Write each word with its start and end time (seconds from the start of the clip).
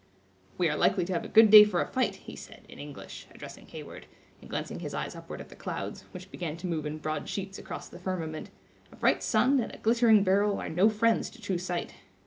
"We 0.57 0.67
are 0.67 0.75
likely 0.75 1.05
to 1.05 1.13
have 1.13 1.23
a 1.25 1.27
good 1.27 1.51
day 1.51 1.63
for 1.63 1.79
a 1.79 1.85
fight," 1.85 2.15
he 2.15 2.35
said, 2.35 2.63
in 2.67 2.79
English, 2.79 3.27
addressing 3.35 3.67
Heyward, 3.67 4.07
and 4.41 4.49
glancing 4.49 4.79
his 4.79 4.95
eyes 4.95 5.15
upward 5.15 5.41
at 5.41 5.49
the 5.49 5.55
clouds, 5.55 6.05
which 6.09 6.31
began 6.31 6.57
to 6.57 6.65
move 6.65 6.87
in 6.87 6.97
broad 6.97 7.29
sheets 7.29 7.59
across 7.59 7.87
the 7.87 7.99
firmament; 7.99 8.49
"a 8.91 8.95
bright 8.95 9.21
sun 9.21 9.59
and 9.59 9.71
a 9.71 9.77
glittering 9.77 10.23
barrel 10.23 10.57
are 10.59 10.69
no 10.69 10.89
friends 10.89 11.29
to 11.29 11.39
true 11.39 11.59
sight. 11.59 11.93